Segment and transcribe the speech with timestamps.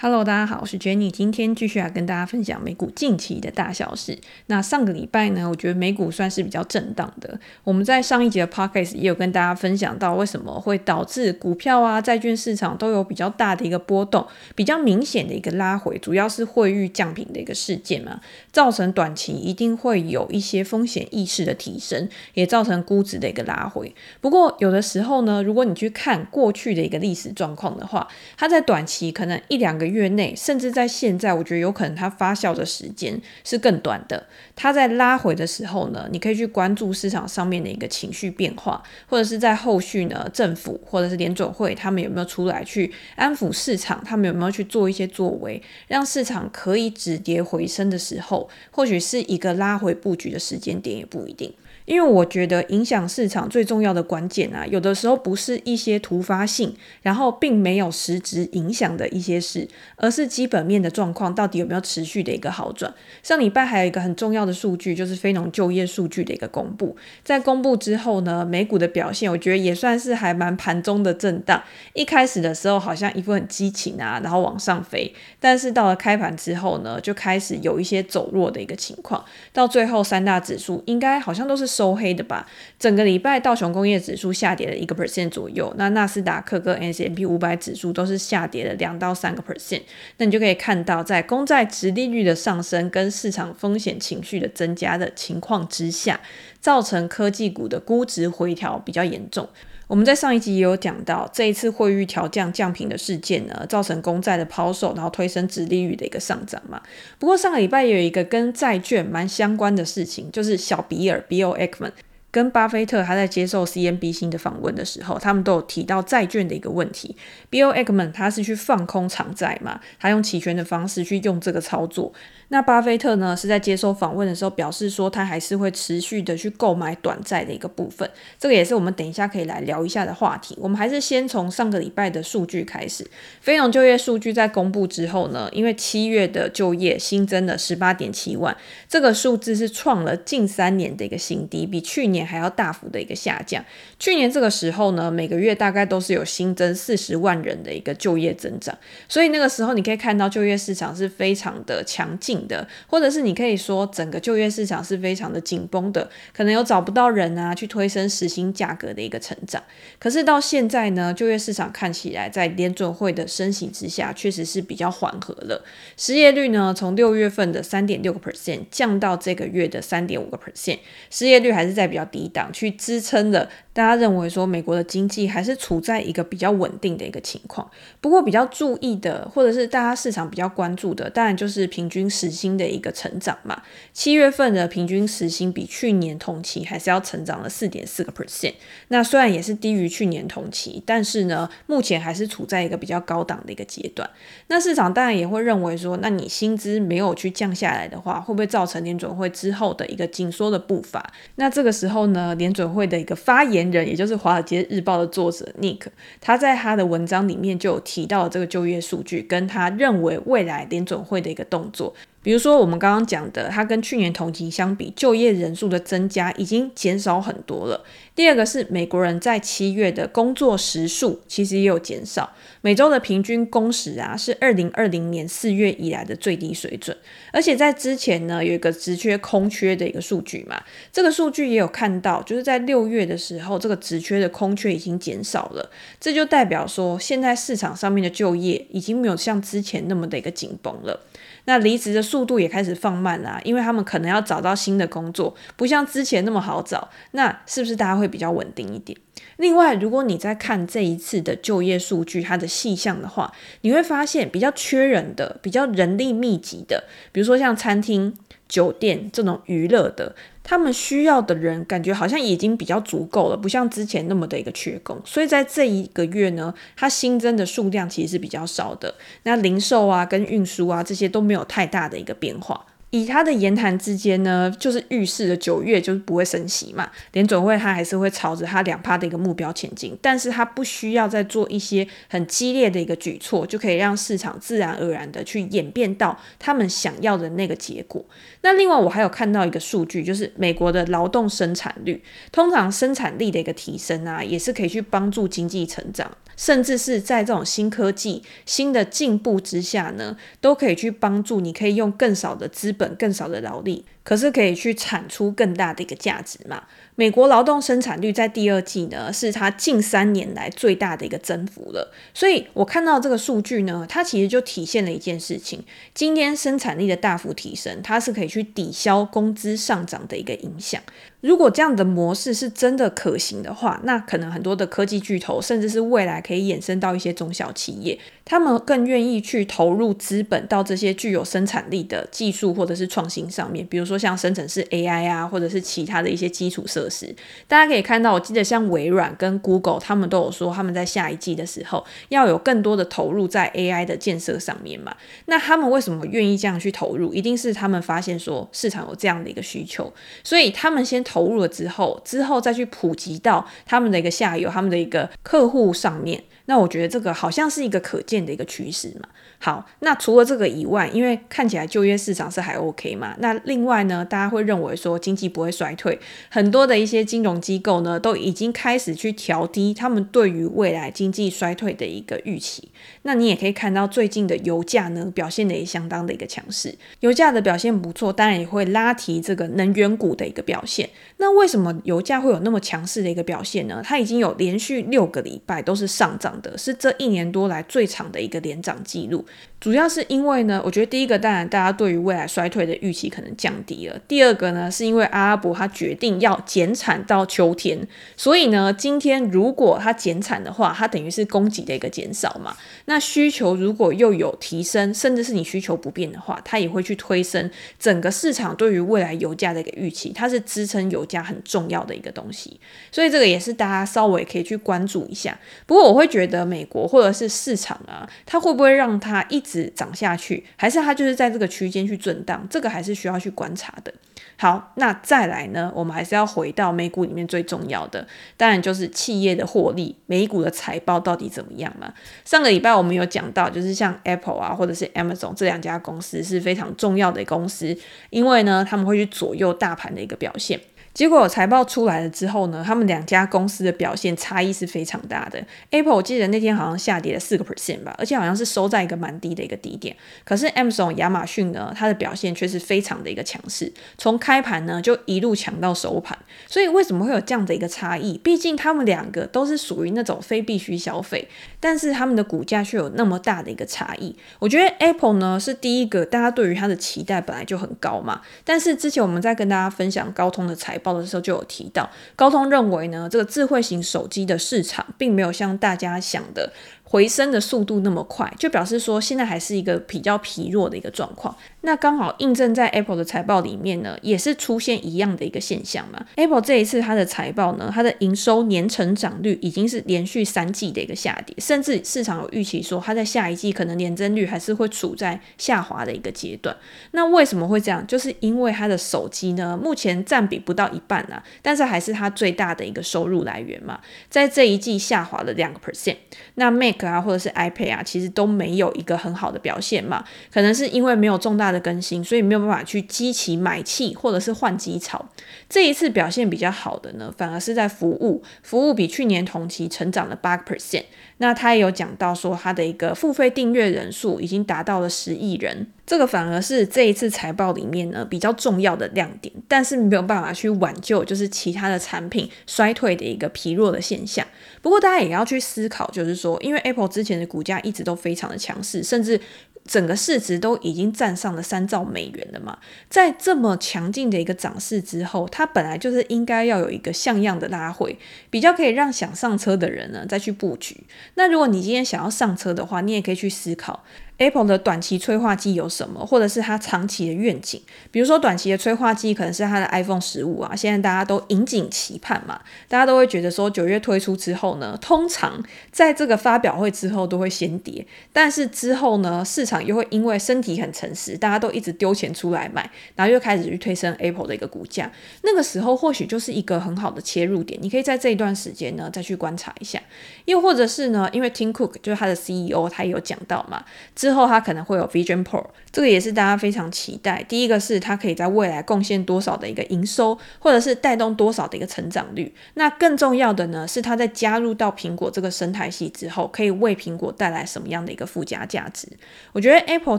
[0.00, 4.16] Hello，大家好，我是 Jenny，今天继续来跟大家分享美股近期的大小事。
[4.46, 7.40] 那上个礼拜呢，我觉得美股算是比较震荡的。
[7.64, 18.20] 我们在上一集的 Podcast 也有跟大家分享到，为什么会导致股票啊、债券市场都有比较大的一个波动，比较明显的一个拉回，主要是汇率降频的一个事件嘛，
[18.52, 23.92] 造成短期一定会有一些风险意识的提升，也造成估值的一个拉回。
[24.20, 34.26] 不过有的时候呢，如果你去看过去的一个历史状况的话，它在短期可能一两个月内，甚至在现在，我觉得有可能它发酵的时间是更短的。
[34.54, 51.52] 它在拉回的时候呢，你可以去关注市场上面的一个情绪变化，或者是在后续呢，政府或者是联准会他们有没有出来去安抚市场，他们有没有去做一些作为，让市场可以止跌回升的时候，或许是一个拉回布局的时间点，也不一定。
[51.88, 62.92] 因为我觉得影响市场最重要的关键啊，有的时候不是一些突发性，然后并没有实质影响的一些事，而是基本面的状况到底有没有持续的一个好转。
[63.22, 66.94] 上礼拜还有一个很重要的数据，就是非农就业数据的一个公布。
[67.24, 71.62] 在公布之后呢，美股的表现我觉得也算是还蛮盘中的震荡。
[71.94, 75.10] 一开始的时候好像一副很激情啊，然后往上飞，
[75.40, 79.24] 但是到了开盘之后呢，就开始有一些走弱的一个情况。
[79.54, 81.77] 到最后三大指数应该好像都是。
[81.78, 82.44] 收黑的吧，
[82.76, 89.82] 整个礼拜道琼工业指数下跌了一个 percent 左右，那纳斯达克跟 S&P 五百指数都是下跌了两到三个 percent，
[90.16, 96.20] 那你就可以看到，在公债值利率的上升跟市场风险情绪的增加的情况之下，
[96.60, 99.48] 造成科技股的估值回调比较严重。
[99.88, 106.80] 我们在上一集也有讲到，这一次汇率调降降平的事件呢，造成公债的抛售，然后推升殖利率的一个上涨嘛。
[107.18, 111.92] 不过上个礼拜也有一个跟债券蛮相关的事情，就是小比尔 Bill Ackman。
[112.30, 117.16] 跟巴菲特他在接受 CNBC 的访问的时候，他们都有提到债券的一个问题。
[117.50, 122.12] Bill Ackman 他是去放空长债嘛，他用期权的方式去用这个操作。
[122.50, 128.08] 那巴菲特呢，是在接受访问的时候表示说，他还是会持续的去购买短债的一个部分。
[128.38, 130.54] 这个也是我们等一下可以来聊一下的话题。
[130.58, 133.06] 我们还是先从上个礼拜的数据开始。
[133.40, 138.56] 非农就业数据在公布之后呢，因为七月的就业新增了十八点七万，
[138.88, 142.17] 这个数字是创了近三年的一个新低，比去年。
[142.24, 143.64] 还要大幅的一个下降。
[143.98, 148.76] 去年这个时候呢，每个月大概都是有新增四十万人的一个就业增长，
[149.08, 159.62] 所以那个时候你可以看到就业市场是非常的强劲的，或者是你可以说整个就业市场是非常的紧绷的，可能有找不到人啊去推升时薪价格的一个成长。
[160.00, 165.64] 可是到现在呢，就业市场看起来在联准会的升息之下，确实是比较缓和了。
[165.96, 170.78] 失业率呢，从六月份的三点六个 percent 降到这个月的三点五个 percent，
[171.10, 172.07] 失业率还是在比较。
[172.10, 177.70] 抵挡去支撑的，大家认为说美国的经济还是处在一个比较稳定的一个情况。
[178.00, 183.62] 不过比较注意的，或者是大家市场比较关注的，当然就是平均时薪的一个成长嘛。
[183.92, 188.54] 七月份的平均时薪比去年同期还是要成长了四点四个 percent。
[188.88, 194.10] 那虽然也是低于去年同期，但是呢，目前还是处在一个比较高档的一个阶段。
[194.48, 201.12] 那市场当然也会认为说，那你薪资没有去降下来的话，会不会造成联准会之后的一个紧缩的步伐？
[201.36, 202.08] 那这个时候。
[202.08, 205.82] 呢，联准会的一个发言人，也就是《华尔街日报》的作者 Nick，
[206.20, 211.94] 他在他的文章里面就有提到这个就业数据，跟他认为未来联准会的一个动作。
[212.20, 217.84] 比如说，我们刚刚讲的，它跟去年同期相比，就业人数的增加已经减少很多了。
[218.14, 226.94] 第二个是美国人在七月的工作时数其实也有减少，每周的平均工时啊是二零二零年四月以来的最低水准。
[227.32, 230.60] 而且在之前呢，有一个职缺空缺的一个数据嘛，
[230.92, 235.70] 这个数据也有看到，就是在六月的时候，这个职缺的空缺已经减少了，
[236.00, 241.04] 这就代表说，现在市场上面的就业已经没有像之前那么的一个紧绷了。
[241.44, 246.88] 那离职的速度也开始放慢啦，因为他们可能要找到新的工作，不像之前那么好找。
[247.10, 248.98] 那是不是大家会比较稳定一点？
[249.36, 258.16] 另外，如果你在看这一次的就业数据，它的细项的话，你会发现比较缺人的、比较人力密集的，比如说像餐厅、
[258.48, 260.14] 酒店这种娱乐的。
[260.42, 268.94] 他们需要的人感觉好像已经比较足够了，不像之前那么的一个缺工，所以在这一个月呢，它新增的数量其实是比较少的。
[269.24, 272.64] 那零售啊、跟运输啊这些都没有太大的一个变化。
[272.90, 288.02] 以他的言谈之间呢，就是预示着九月就是不会升息嘛，联准会他还是会朝着他两趴的一个目标前进，但是他不需要再做一些很激烈的一个举措，就可以让市场自然而然的去演变到他们想要的那个结果。
[288.40, 292.02] 那另外我还有看到一个数据，就是美国的劳动生产率，
[292.32, 296.10] 通常生产力的一个提升啊，也是可以去帮助经济成长。
[296.38, 306.62] 甚至是在这种新科技、新的进步之下呢，都可以去帮助你，可以用更少的资本、更少的劳力，可是可以去产出更大的一个价值嘛。
[306.98, 311.92] 美国劳动生产率在第二季呢，是它近三年来最大的一个增幅了。
[312.12, 315.62] 所以我看到这个数据呢，它其实就体现了一件事情：
[315.94, 320.82] 今天生产力的大幅提升，它是可以去抵消工资上涨的一个影响。
[321.20, 337.14] 如果这样的模式是真的可行的话，那可能很多的科技巨头，甚至是未来可以衍生到一些中小企业，他们更愿意去投入资本到这些具有生产力的技术或者是创新上面，比如说像生成式 AI 啊，或者是其他的一些基础设施。
[337.48, 344.94] 大家可以看到，我记得像微软跟 Google，他们都有说他们在下一季的时候要有更多的投入在 AI 的建设上面嘛。
[345.26, 347.12] 那他们为什么愿意这样去投入？
[347.12, 349.92] 一定是他们发现说市场有这样的一个需求，
[350.22, 350.98] 所以他们先。
[351.08, 356.22] 投入了之后，之后再去普及到他们的一个下游、他们的一个客户上面。
[356.46, 359.08] 那我觉得这个好像是一个可见的一个趋势嘛。
[359.38, 363.14] 好，那除了这个以外，因为看起来就业市场是还 OK 嘛。
[363.18, 365.98] 那另外呢，大家会认为说经济不会衰退，
[366.30, 372.68] 很多的一些金融机构呢都已经开始去调低他们对于未来经济衰退的一个预期。
[373.02, 380.88] 那你也可以看到最近的油价呢表现的也相当的一个强势，油价的表现不错，当然也会拉提这个能源股的一个表现。
[381.16, 383.82] 那为什么油价会有那么强势的一个表现呢？
[383.84, 389.24] 它已经有连续六个礼拜都是上涨的，是这一年多来最长的一个连涨记录。
[389.60, 393.98] 主要是因为呢，我觉得第一个当然大家对于未来衰退的预期可能降低了。
[394.06, 402.54] 第二个呢，是因为阿拉伯他决定要减减产到秋天，所以呢，今天如果它减产的话，它等于是供给的一个减少嘛。
[402.84, 412.60] 那需求如果又有提升，甚至是你需求不变的话，它也会去推升整个市场对于未来油价的一个预期，它是支撑油价很重要的一个东西。
[412.92, 415.38] 所以这个也是大家稍微可以去关注一下。
[415.64, 422.46] 不过我会觉得美国或者是市场啊，它会不会让它一直涨下去，还是它就是在这个区间去震荡？
[422.50, 423.94] 这个还是需要去观察的。
[424.40, 428.06] 好，那再来呢，我们还是要回到美股里面最重要的，
[428.36, 431.92] 当然就是企业的获利，美股的财报到底怎么样嘛？
[432.24, 437.76] 上个礼拜我们有讲到，就是像 Apple 啊，或者是 Amazon 这两家公司是非常重要的公司，
[438.10, 440.60] 因为呢，他们会去左右大盘的一个表现。
[440.98, 445.40] 结果财报出来了之后呢，他们两家公司的表现差异是非常大的。
[445.70, 449.94] Apple 我记得那天好像下跌了四个 percent 吧，而且好像是收在一个蛮低的一个低点。
[450.24, 456.18] 可是 Amazon 亚马逊呢，它的表现却是非常的一个强势，从开盘呢就一路强到收盘。
[456.48, 458.18] 所以为什么会有这样的一个差异？
[458.18, 461.28] 毕竟他们两个都是属于那种非必需消费，
[461.60, 464.16] 但是他们的股价却有那么大的一个差异。
[464.40, 468.22] 我觉得 Apple 呢是第一个，大家对于它的期待本来就很高嘛。
[468.44, 470.87] 但是之前我们在跟大家分享高通的财报。
[470.92, 476.52] 的时候就有提到，高通认为呢，这个智慧型手机的市场并没有像大家想的。
[476.90, 481.36] 回升的速度那么快，就表示说现在还是一个比较疲弱的一个状况。
[481.60, 486.02] 那刚好印证在 Apple 的财报里面呢，也是出现一样的一个现象嘛。
[486.16, 496.56] Apple 这一次它的财报呢，它的营收年成长率已经是连续三季的一个下跌，甚至市场有预期说它在下一季可能年增率还是会处在下滑的一个阶段。
[496.92, 497.86] 那为什么会这样？
[497.86, 505.96] 就是因为它的手机呢，目前占比不到一半啊，但是还是它最大的一个收入来源嘛，在这一季下滑了两个 percent。
[506.36, 515.04] 那 Mac 啊，或者是 iPad 啊，其实都没有一个很好的表现嘛，可能是因为没有重大的更新，所以没有办法去激起买气或者是换机潮。
[515.48, 520.84] 这一次表现比较好的呢，反而是在服务，服务比去年同期成长了八个 percent。
[521.18, 534.26] 那他也有讲到说，他的一个付费订阅人数已经达到了十亿人，这个反而是这一次财报里面呢比较重要的亮点，但是没有办法去挽救就是其他的产品衰退的一个疲弱的现象。
[534.60, 539.18] 不过大家也要去思考，就是说，因为 Apple 之前的股价一直都非常的强势，甚至。
[539.66, 542.56] 整个市值都已经站上了三兆美元了嘛，
[542.88, 547.98] 在这么强劲的一个涨势之后，它本来就是应该要有一个像样的拉回，
[548.30, 550.74] 比较可以让想上车的人呢再去布局。
[551.16, 553.84] 那如果你今天想要上车的话，你也可以去思考。
[554.18, 557.60] Apple 的短期催化剂有什么，或者是它长期的愿景？
[557.90, 574.90] 比如说短期的催化剂可能是它的 iPhone 十五啊，现在大家都引颈期盼嘛，大家都会觉得说九月推出之后呢，通常在这个发表会之后都会先跌，但是之后呢，市场又会因为身体很诚实，大家都一直丢钱出来买，然后又开始去推升 Apple 的一个股价，
[575.22, 579.80] 那个时候或许就是一个很好的切入点，你可以在这一段时间呢再去观察一下，
[580.24, 583.64] 又或者是呢，因为 Tim Cook 就是他的 CEO，他也有讲到嘛。
[583.94, 587.22] 之之后它可能会有 Vision Pro，这个也是大家非常期待。
[587.28, 592.34] 第一个是它可以在未来贡献多少的一个营收，或者是带动多少的一个成长率。
[592.54, 598.88] 那更重要的呢，是它在加入到苹果这个生态系之后，可以为苹果带来什么样的一个附加价值？
[599.34, 599.98] 我觉得 Apple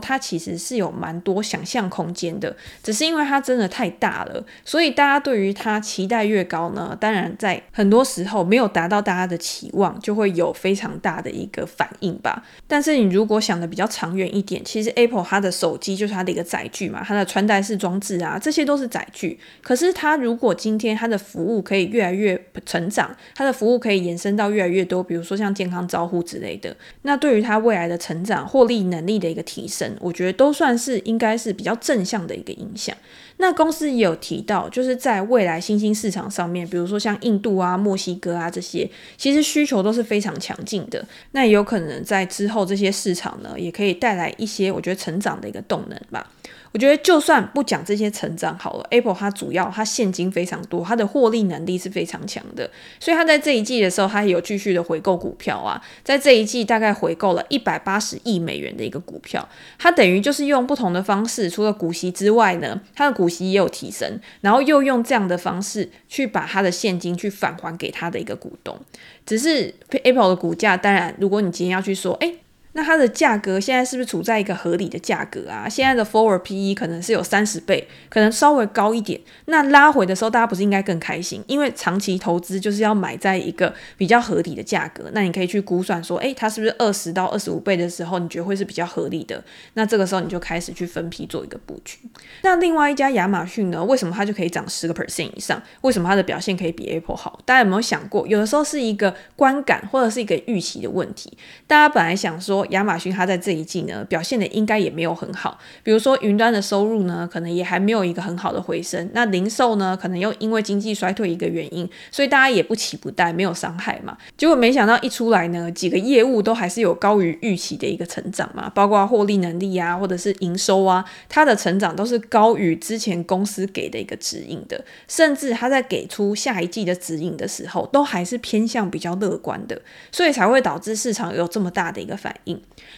[0.00, 12.42] 它其实是有蛮多想象空间的，只是因为它真的太大了，所以大家对于它期待越高呢，当然在很多时候没有达到大家的期望，就会有非常大的一个反应吧。
[12.66, 19.38] 但是你如果想的比较长远一点，其实 Apple 它的手机就是它的一个载具嘛，它的穿戴式装置啊，这些都是载具。
[19.60, 32.96] 可是它如果今天它的服务可以越来越成长，它的服务可以延伸到越来越多，比如说像健康招呼之类的，那对于它未来的成长、获利能力的一个提升，我觉得都算是应该是比较正向的一个影响。
[33.40, 41.04] 那公司也有提到，就是在未来新兴市场上面，比如说像印度啊、墨西哥啊这些，其实需求都是非常强劲的。
[41.32, 46.30] 那也有可能在之后这些市场呢，也可以带来一些我觉得成长的一个动能吧。
[46.72, 59.48] 我觉得就算不讲这些成长好了，Apple 它主要它现金非常多，它的获利能力是非常强的，所以它在这一季的时候，它也有继续的回购股票啊，在这一季大概回购了一百八十亿美元的一个股票，
[59.78, 68.78] 它等于就是用不同的方式，除了股息之外呢，它的股息也有提升，然后又用这样的方式去把它的现金去返还给它的一个股东，
[69.26, 69.74] 只是
[70.04, 72.38] Apple 的股价，当然如果你今天要去说，诶。
[72.72, 75.68] 那它的价格现在是不是处在一个合理的价格啊？
[75.68, 79.20] 现在的 forward PE 可能是有三十倍，可能稍微高一点。
[79.46, 81.42] 那拉回的时候，大家不是应该更开心？
[81.48, 85.10] 因为长期投资就是要买在一个比较合理的价格。
[85.12, 89.42] 那你可以去估算说，诶，它是不是二十到二十五倍的时候，你觉得会是比较合理的？
[89.74, 91.98] 那这个时候你就开始去分批做一个布局。
[92.42, 93.82] 那另外一家亚马逊呢？
[93.84, 95.60] 为什么它就可以涨十个 percent 以上？
[95.80, 97.40] 为什么它的表现可以比 Apple 好？
[97.44, 101.36] 大家有没有想过，有的时候是一个观感或者是一个预期的问题？
[101.66, 102.59] 大家本来想说。
[102.66, 109.10] 亚马逊它在这一季呢表现的应该也没有很好，比如说云端的收入呢，可能也还没有一个很好的回升。
[109.12, 114.16] 那零售呢，可能又因为经济衰退一个原因，所以大家也不期不待，没有伤害嘛。
[114.36, 132.49] 结果没想到一出来呢，几个业务都还是有高于预期的一个成长嘛，包括获利能力啊，或者是营收啊，它的成长都是高于之前公司给的一个指引的，甚至它在给出下一季的指引的时候，都还是偏向比较乐观的，所以才会导致市场有这么大的一个反应。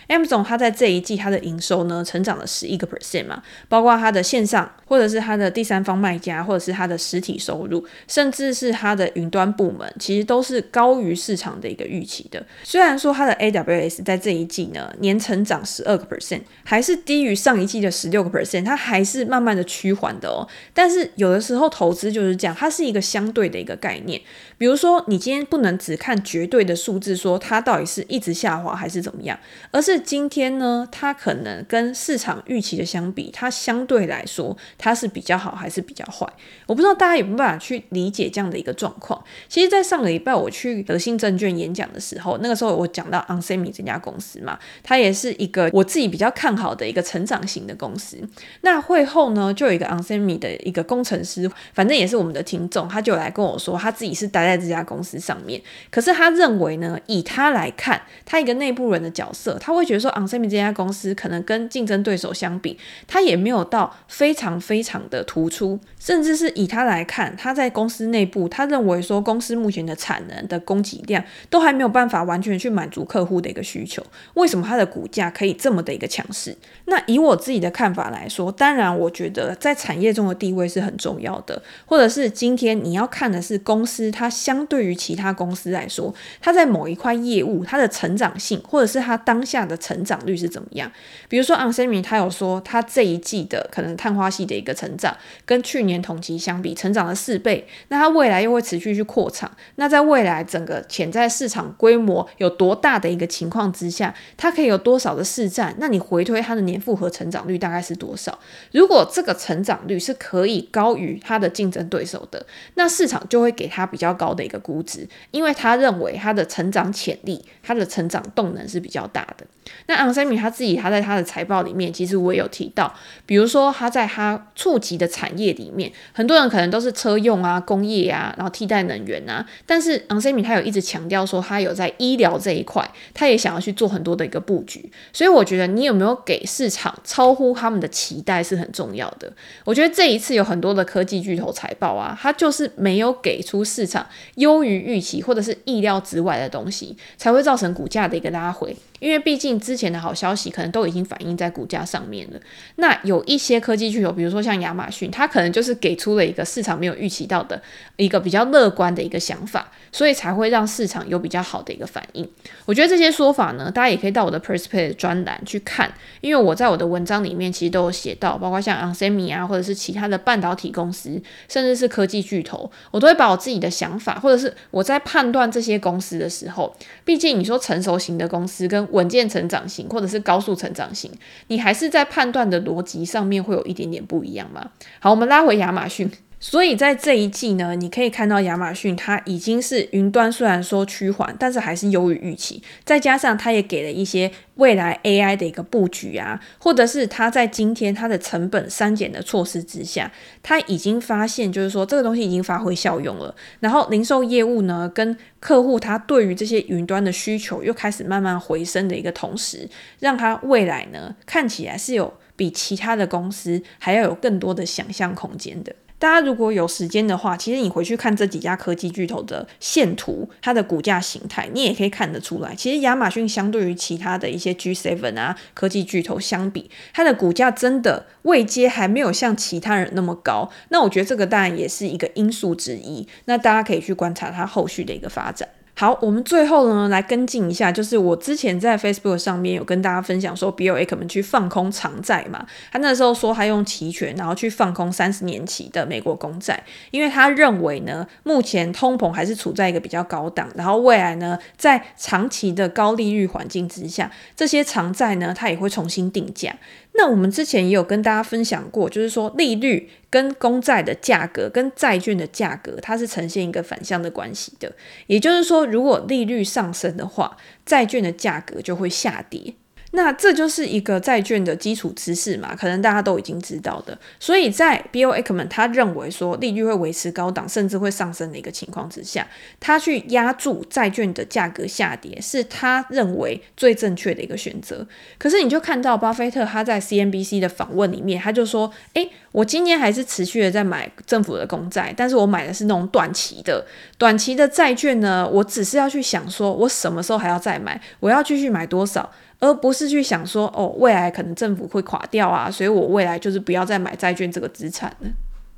[0.09, 12.44] Amazon 它在这一季它的营收呢，成长了十一个 percent 嘛，包括它的线上或者是它的第三方卖家，或者是它的实体收入，甚至是它的云端部门，其实都是高于市场的一个预期的。
[12.62, 20.47] 虽然说它的 AWS 在这一季呢，年成长十二个 percent，还是低于上一季的十六个 percent，它还是慢慢的趋缓的哦。
[20.75, 24.21] 但是有的时候投资就是这样，它是一个相对的一个概念。
[24.59, 29.38] 比如说你今天不能只看绝对的数字，说它到底是一直下滑还是怎么样，
[29.70, 36.26] 而是今天呢，它可能跟市场预期的相比，它相对来说它是比较好还是比较坏？
[36.66, 39.22] 我不知道大家有没有办法去理解这样的一个状况。
[39.49, 48.18] 其实，在上个礼拜我去德信证券演讲的时候，那个时候我讲到 onsemi 这家公司嘛，它也是一个我自己比较看好的一个成长型的公司。
[48.61, 74.03] 那会后呢，就有一个 onsemi 的一个工程师，反正也是我们的听众，他就来跟我说，他自己是待在这家公司上面，可是他认为呢，以他来看，他一个内部人的角色，他会觉得说 onsemi 这家公司可能跟竞争对手相比，他也没有到非常非常的突出，甚至是以他来看，他在公司内部，他认为说公司目前的产能的供给量都还没有办法完全去满足客户的一个需求。
[74.35, 76.57] 为什么他的股价可以这么的一个强势？
[76.87, 90.91] 那以我自己的看法来说，当然我觉得在产业中的地位是很重要的，或者是今天你要看的是公司它相对于其他公司来说，它在某一块业务它的成长性，或者是它当下的成长率是怎么样？
[91.29, 97.67] 比如说 onsemi 他有说，他这一季的可能碳化系的一个成长，跟去年同期相比，成长了四倍。
[97.88, 99.50] 那他未来又会持续去扩厂。
[99.76, 105.75] 那在未来整个潜在市场规模有多大的一个情况之下，它可以有多少的市占？
[105.79, 108.38] 那你回推它的年复合成长率大概是多少？
[108.73, 119.47] 如果这个成长率是可以高于它的竞争对手的，那市场就会给它比较高的一个估值，因为他认为它的成长潜力、它的成长动能是比较大的。
[119.87, 122.92] 那昂森米他自己，他在他的财报里面，其实我也有提到，
[123.26, 134.90] 比如说他在他触及的产业里面，很多人可能都是车用啊、工业啊，然后替代能源啊，但是昂森米他有一直强调说，他有在医疗这一块，他也想要去做很多的一个布局。
[135.12, 139.33] 所以我觉得你有没有给市场超乎他们的期待是很重要的。
[139.64, 148.76] 我觉得这一次有很多的科技巨头财报啊，他就是没有给出市场优于预期或者是意料之外的东西，才会造成股价的一个拉回。
[149.02, 152.38] 因为毕竟之前的好消息可能都已经反映在股价上面了。
[152.76, 157.61] 那有一些科技巨头，比如说像亚马逊，它可能就是给出了一个市场没有预期到的
[157.97, 162.28] 一个比较乐观的一个想法，所以才会让市场有比较好的一个反应。
[162.64, 181.11] 我觉得这些说法呢，大家也可以到我的 Perspective 专栏去看，因为我在我的文章里面其实都有写到，包括像 onsemi 啊，或者是其他的半导体公司，甚至是科技巨头，我都会把我自己的想法，或者是我在判断这些公司的时候，毕竟你说成熟型的公司跟稳健成长型，或者是高速成长型，
[181.49, 184.70] 你还是在判断的逻辑上面会有一点点不一样吗。
[185.00, 186.11] 好，我们拉回亚马逊。
[186.44, 192.61] 所以在这一季呢，你可以看到亚马逊它已经是云端虽然说趋缓，但是还是优于预期。
[192.84, 200.11] 再加上它也给了一些未来 AI 的一个布局啊，或者是它在今天它的成本删减的措施之下，
[200.42, 203.32] 它已经发现就是说这个东西已经发挥效用了。
[203.61, 209.70] 然后零售业务呢，跟客户他对于这些云端的需求又开始慢慢回升的一个同时，
[210.00, 215.72] 让它未来呢看起来是有比其他的公司还要有更多的想象空间的。
[216.02, 222.52] 大家如果有时间的话，其实你回去看这几家科技巨头的线图，它的股价形态，你也可以看得出来。
[222.56, 230.50] 其实亚马逊相对于其他的一些 G Seven 啊科技巨头相比，它的股价真的位阶还没有像其他人那么高。
[230.71, 233.06] 那我觉得这个当然也是一个因素之一。
[233.26, 235.49] 那大家可以去观察它后续的一个发展。
[235.75, 256.55] 好，我们最后呢来跟进一下，就是我之前在 Facebook 上面有跟大家分享说，Bill Ackman 去放空长债嘛，他那时候说他用期权然后去放空三十年期的美国公债，因为他认为呢，目前通膨还是处在一个比较高档，然后未来呢，在长期的高利率环境之下，这些长债呢，它也会重新定价。
[256.94, 264.72] 那我们之前也有跟大家分享过，就是说利率跟公债的价格跟债券的价格，它是呈现一个反向的关系的。
[265.06, 269.54] 也就是说，如果利率上升的话，债券的价格就会下跌。
[269.94, 273.96] 那这就是一个债券的基础知识嘛，可能大家都已经知道的。
[274.18, 279.26] 所以在 Bill Ackman 他认为说利率会维持高档，甚至会上升的一个情况之下，
[279.61, 284.87] 他去压住债券的价格下跌，是他认为最正确的一个选择。
[285.18, 293.66] 可是你就看到巴菲特他在 CNBC 的访问里面，他就说：“诶，我今年还是持续的在买政府的公债，但是我买的是那种短期的，
[293.98, 305.11] 短期的债券呢，我只是要去想说，我什么时候还要再买，我要继续买多少。”而不是去想说，哦，未来可能政府会垮掉啊，所以我未来就是不要再买债券这个资产了。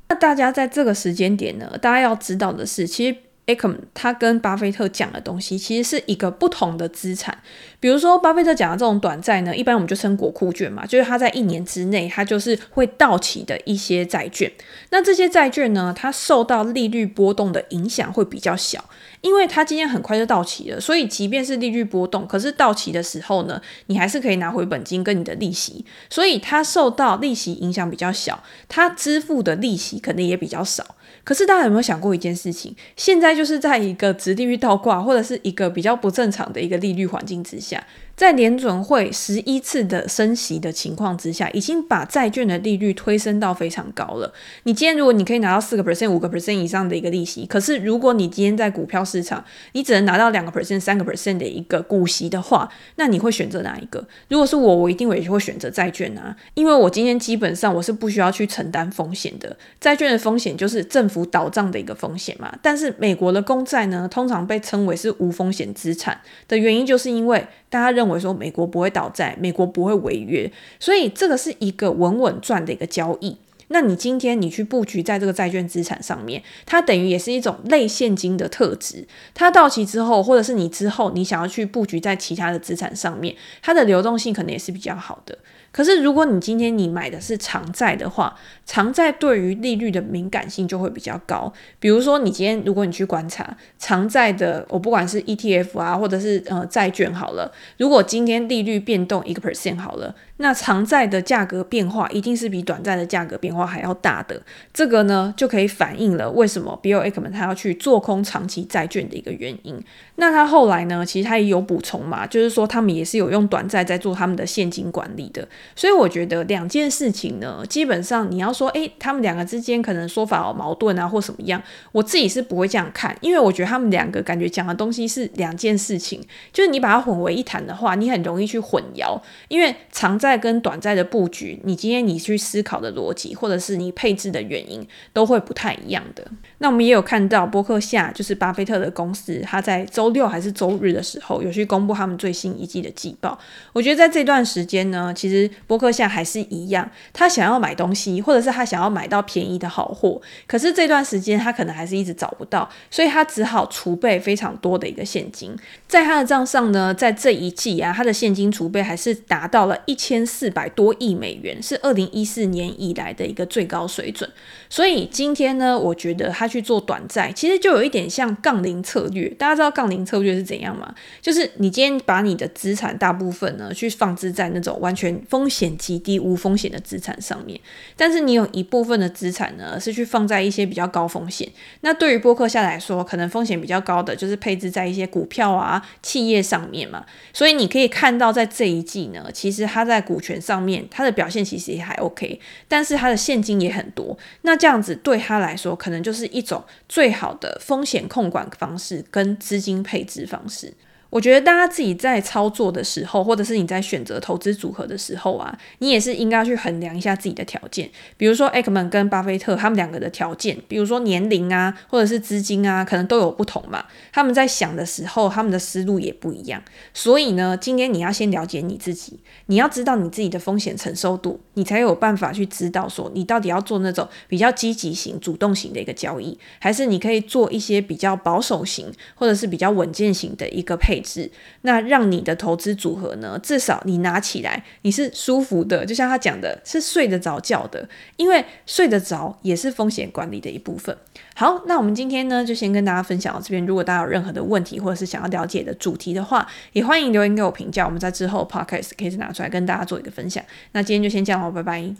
[0.09, 3.15] 那大家在这个时间点呢，大家要知道的是，其实。
[3.47, 7.37] Acom 他跟巴菲特讲的东西其实是一个不同的资产。
[7.79, 14.51] 比如说，巴菲特讲的这种短债呢，一般我们就称国库券嘛，就是它在一年之内它就是会到期的一些债券。
[14.89, 18.83] 那这些债券呢，它受到利率波动的影响会比较小，
[19.21, 30.95] 因为它今天很快就到期了，所以即便是利率波动，可是到期的时候呢，你还是可以拿回本金跟你的利息，所以它受到利息影响比较小，它支付的利息可能也比较少。
[31.23, 32.75] 可是大家有没有想过一件事情？
[32.95, 37.64] 现在就是在一个殖利率倒挂，或者是一个比较不正常的一个利率环境之下。
[37.65, 37.83] 一下。
[38.15, 44.33] 在联准会十一次的升息的情况之下，已经把债券的利率推升到非常高了。
[44.63, 54.07] 你今天如果你可以拿到四个 percent、五个 percent 以上的一个利息，可是如果你今天在股票市场，你只能拿到两个 percent、三个 percent 的一个股息的话，那你会选择哪一个？
[54.29, 59.57] 如果是我，我一定会会选择债券啊，因为我今天基本上我是不需要去承担风险的。
[59.81, 62.53] 债券的风险就是政府倒账的一个风险嘛。
[62.61, 73.35] 但是美国的公债呢，通常被称为是无风险资产的原因，就是因为大家认认为说美国不会倒债，美国不会违约，所以这个是一个稳稳赚的一个交易。
[73.69, 79.07] 那你今天你去布局在这个债券资产上面，它等于也是一种类现金的特质。
[79.33, 85.35] 它到期之后，或者是你之后你想要去布局在其他的资产上面，它的流动性可能也是比较好的。
[85.75, 88.33] 可是，如果你今天你买的是长债的话，
[88.65, 91.51] 长债对于利率的敏感性就会比较高。
[91.81, 100.15] 比如说，你今天如果你去观察长债的，我不管是 ETF 啊，或者是呃债券好了，如果今天利率变动一个 percent 好了。
[100.37, 104.41] 那长债的价格变化一定是比短债的价格变化还要大的，
[104.73, 109.81] 这个呢就可以反映了为什么 Bill Ackman 他要去做空长期债券的一个原因。
[110.17, 115.47] 那他后来呢，其实他也有补充嘛，就是说他们也是有用短债在做他们的现金管理的。
[115.75, 126.21] 所以我觉得两件事情呢，基本上你要说，诶，他们两个之间可能说法有矛盾啊，或什么样，我自己是不会这样看，因为我觉得他们两个感觉讲的东西是两件事情，
[126.51, 129.19] 就是你把它混为一谈的话，你很容易去混淆，
[129.49, 136.25] 因为长在跟短债的布局，你今天你去思考的逻辑，或者是你配置的原因，都会不太一样的。
[136.57, 143.37] 那我们也有看到波克夏，就是巴菲特的公司，他在周六还是周日的时候有去公布他们最新一季的季报。
[143.73, 155.55] 我觉得在这段时间呢，其实波克夏还是一样，他想要买东西，或者是他想要买到便宜的好货，可是这段时间他可能还是一直找不到，所以他只好储备非常多的一个现金。
[155.87, 164.27] 在他的账上呢，在这一季啊，他的现金储备还是达到了一千千四百多亿美元，是二零一四年以来的一个最高水准。
[164.67, 166.45] 所以今天呢，我觉得他。
[166.55, 169.27] 去做短债，其实就有一点像杠铃策略。
[169.29, 170.95] 大家知道杠铃策略是怎样吗？
[171.21, 177.59] 就是你今天把你的资产大部分呢，去放置在那种完全风险极低、无风险的资产上面，
[177.97, 181.49] 但是你有一部分的资产呢，是去放在一些比较高风险。
[181.81, 187.05] 那对于波克夏来说，可能风险比较高的就是配置在一些股票啊、企业上面嘛。
[187.33, 194.15] 所以你可以看到，在这一季呢，其实他在股权上面，他的表现其实也还 OK，但是他的现金也很多。
[194.43, 196.29] 那这样子对他来说，可能就是。
[196.35, 200.73] 一种最好的风险控管方式跟资金配置方式。
[201.15, 207.89] 我觉得大家自己在操作的时候，或者是你在选择投资组合的时候啊，你也是应该去衡量一下自己的条件。
[208.17, 213.85] 比如说艾克曼跟巴菲特他们两个的条件，比如说年龄啊，或者是资金啊，可能都有不同嘛。
[214.11, 216.61] 他们在想的时候，他们的思路也不一样。
[216.93, 231.29] 所以呢，今天你要先了解你自己，你要知道你自己的风险承受度，你才有办法去知道说你到底要做那种比较积极型、主动型的一个交易，还是你可以做一些比较保守型，或者是比较稳健型的一个配是，
[231.61, 237.87] 那让你的投资组合呢，至少你拿起来你是舒服的，就像他讲的，是睡得着觉的，
[238.17, 240.97] 因为睡得着也是风险管理的一部分。
[241.35, 243.65] 好，那我们今天呢，就先跟大家分享到这边。
[243.65, 247.85] 如果大家有任何的问题，或者是想要了解的主题的话，也欢迎留言给我评价。
[247.85, 250.43] 我们在之后 podcast 可以拿出来跟大家做一个分享。
[250.71, 251.93] 那今天就先这样喽，拜拜。